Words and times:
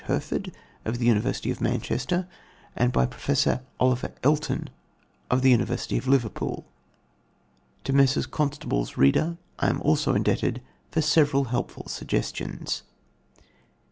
Herford 0.05 0.51
of 0.83 0.97
the 0.97 1.05
University 1.05 1.51
of 1.51 1.61
Manchester 1.61 2.27
and 2.75 2.91
by 2.91 3.05
Professor 3.05 3.61
Oliver 3.79 4.11
Elton 4.23 4.71
of 5.29 5.43
the 5.43 5.51
University 5.51 5.95
of 5.95 6.07
Liverpool. 6.07 6.65
To 7.83 7.93
Messrs. 7.93 8.25
Constable's 8.25 8.97
reader 8.97 9.37
I 9.59 9.69
am 9.69 9.79
also 9.83 10.15
indebted 10.15 10.63
for 10.89 11.03
several 11.03 11.43
helpful 11.53 11.87
suggestions. 11.87 12.81